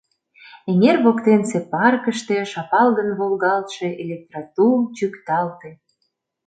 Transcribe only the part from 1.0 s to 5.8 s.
воктенсе паркыште шапалгын волгалтше электротул чӱкталте.